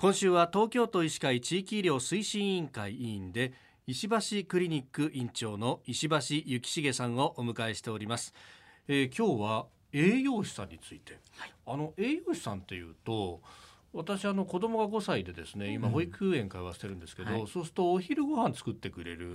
[0.00, 3.52] 今週は東京都医師会地域医療推進委員会委員で
[3.88, 8.32] 石橋クリニック院長の石橋幸重さんをお迎えしております、
[8.86, 13.40] えー、今日は栄養士さんについて、はい、あの栄養士さんっていうと
[13.98, 19.34] 私あの子供が5歳でですね今保育園通わせてるんですけど、うんはい、そうするとお昼ご飯作ってくれる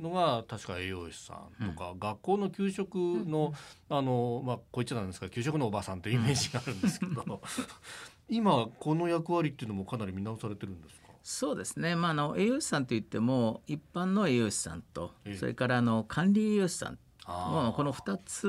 [0.00, 3.52] のが確か栄養士さんとか、うん、学校の給食の、
[3.90, 7.42] うん、あのまあこう言っちゃなんですが給食のおばさんというイメージがあるんですけど
[8.30, 11.08] 今この役割っていうのもかなり見直されてるんですか？
[11.24, 16.98] そうですね、まあ、あの栄養士さんといっても一般の栄養士さんとそれからあの管理栄養士さん。
[17.28, 18.48] もうこの2つ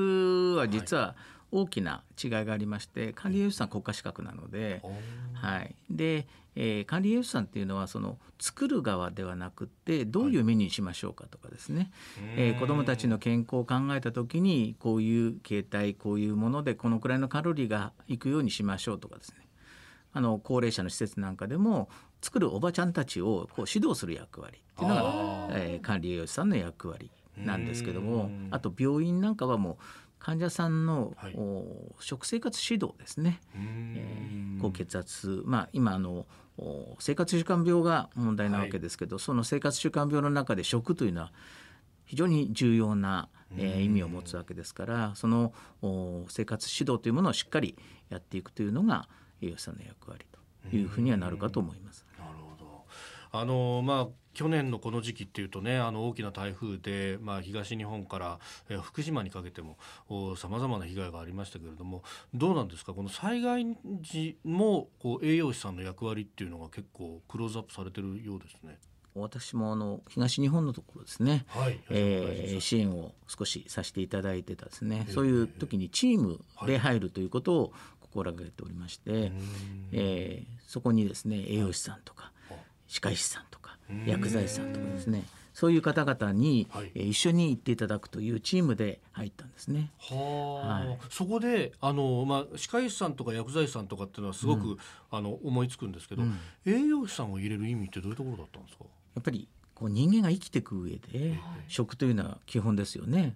[0.58, 1.14] は実は
[1.52, 4.82] 大きな違いがありまして管理栄養士さん国家資格なので,、
[5.34, 5.74] はい。
[5.90, 19.36] でえー、管理栄養士さんっていうのはその作る側ではなくてどういうメニューにしましょうかとかですね、はい、えー、子どもたちの健康を考えた時にこういう形態こういうものでこのくらいのカロリーがいくようにしましょうとかですね。
[20.14, 21.88] あの高齢者の施設なんかでも
[22.20, 29.76] 作るおばちゃんたちをこう指導する役割っていうのが、えー、管理栄養士さんの役割なんですけどもあと病院なんかはもう
[30.22, 31.36] 患者さんの、はい、
[31.98, 36.26] 食生活指導ですね、えー、高血圧、まあ、今あの
[37.00, 41.32] 生活習慣病が問題なわけですけど、はい、その生活習慣病の中で食というのは
[42.04, 45.52] 非常に重要な、えー、意味を持つわけですからその
[46.28, 47.76] 生活指導というものをしっかり
[48.08, 49.08] やっていくというのが
[49.40, 50.24] 栄養士さんの役割
[50.70, 52.06] というふうにはなるかと思います。
[53.32, 58.38] あのまあ去年のこの時期っていうとねあの大きな台風で、まあ、東日本から、
[58.70, 59.76] え福島にかけても
[60.36, 62.94] さまざまな被害がありましたけれどもどうなんですか？
[62.94, 63.66] この災害
[64.00, 68.78] 時もこう栄養士さんの役割っていうのが結構クローズアップされてるようですね。
[69.14, 79.30] 私もあの東日本のところですね、はい、えー、支援を少しさせていただいてたですね、そういう時にチームで入るということを心がけておりまして、
[79.92, 82.32] えー、そこにですね栄養士さんとか
[82.92, 85.24] 歯科医師さんとか薬剤師さんとかですね。
[85.54, 89.90] そういう方々に、はい、一緒に行っていただくというチームで入ったんですね。
[89.98, 94.78] は、はい、そこであの、まあ、歯科医師さんとか薬剤師さんとかっていうのはすごく、うん、
[95.10, 98.84] あの思いつくんですけど、うん、栄養士さんを入れる意味ってどういうところだったんですか？
[99.14, 101.38] やっぱりこう人間が生きていく上で、
[101.68, 103.34] 食というのは基本ですよね。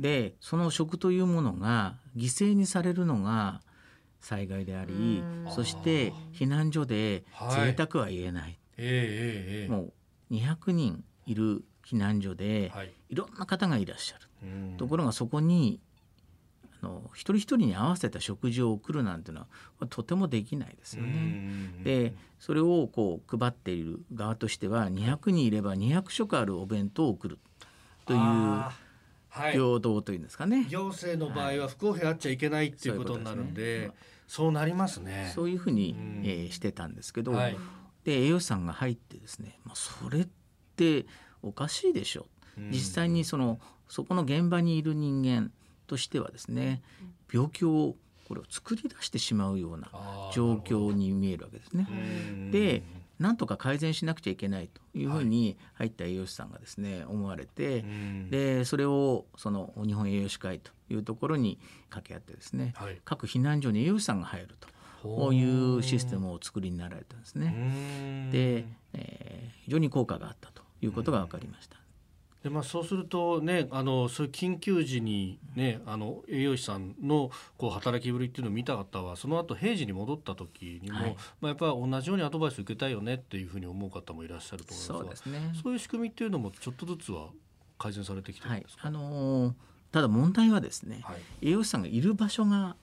[0.00, 3.60] でその食というものが犠牲にされるのが
[4.20, 9.92] 災害でありそして避難所で贅沢は言えない、はい、えー、も
[10.30, 15.80] う200人いる避難所で、はい、いろんな方がいらっしゃる、ところがそこに
[16.82, 19.46] あの一人一人に合わせた食事を送るなんていうの
[19.78, 21.82] はとてもできないですよね。
[21.82, 27.38] でそれをこう配っている側としては200人いれば200食あるお弁当を送る。
[28.06, 28.20] という。
[29.34, 33.90] 平等というんですかね、はい、行政の場合は不公平あっちゃいけないっていうことになるんで、
[34.28, 35.32] そうなりますね。
[35.34, 37.56] そういうふうに、えー、してたんですけど、はい、
[38.04, 40.28] で栄養士さんが入ってですね、まあ、それっ
[40.76, 41.06] て
[41.42, 42.26] おかしいでしょ。
[42.70, 45.50] 実際にそのそこの現場にいる人間
[45.86, 46.82] としてはですね
[47.32, 47.96] 病気を
[48.28, 49.88] これを作り出してしまうような
[50.32, 51.86] 状況に見えるわけですね。
[52.50, 52.82] で
[53.18, 57.84] なんとか改善しなくちゃいけないというふうに入った栄養士さんがですね思われて
[58.30, 61.58] でそれをその日本栄養士会というところに
[61.90, 64.63] 掛け合ってですね、はい、各避難所に栄養士さんが入ると。
[65.04, 68.30] こういうシステムを作りになられたんですね。
[68.32, 71.76] で、えー、非常に効果があったということが分かりました。
[72.42, 87.28] でまあ、そうするとねあのそういう緊急時に、ね、あの栄養士さんのこう働きぶりっていうのを見た方はその後平時に戻った時にも、はい、まあ、やっぱり同じようにアドバイス受けたいよねっていうふうに思う方もいらっしゃると思いますがそうです、ね、そういう仕組みっていうのもちょっとずつは
[87.78, 89.54] 改善されてきてるんですか、はい、あのー、
[89.90, 92.76] ただ問題はですね、はい、栄養士さんがいる場所が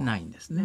[0.00, 0.64] ないんですね。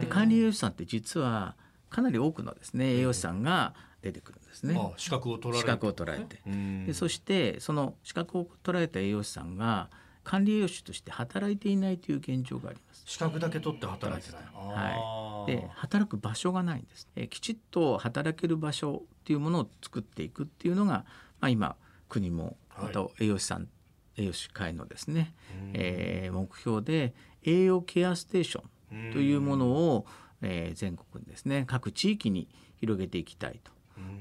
[0.00, 1.54] で管理栄養士さんって実は
[1.90, 4.78] かなり多くのですね栄養士さんが出てくるんですね。
[4.96, 6.40] 資格を取られて、資格を取られて
[6.86, 9.88] でそしてその資格を取られた栄養士さんが
[10.24, 13.04] 管理栄養士として働いていないという現状があります。
[13.06, 14.42] 資格だけ取って働いてない。
[14.54, 15.52] はい。
[15.52, 17.08] で働く場所がないんです。
[17.16, 21.04] えきちっと働ける場所っていうものを作っていくっていうのが
[21.40, 21.76] まあ今
[22.08, 23.68] 国もまた栄養士さん、
[24.16, 25.34] はい、栄養士会のですね、
[25.72, 30.06] えー、目標で栄養ケアステーションというものを、
[30.42, 33.60] えー、全国にですね各地域に広げていきたい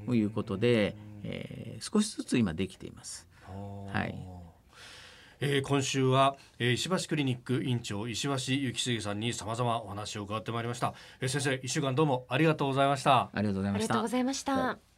[0.06, 3.28] ということで、えー、少しずつ今できています。
[3.92, 4.44] はい。
[5.45, 13.30] えー、今週は、えー、石橋クリニック院長石橋幸重さんにさまざまお話を伺ってまいりました、えー、先生一週間どうもありがとうございました。
[13.34, 13.84] ありがとうございました。
[13.86, 14.93] ありがとうございました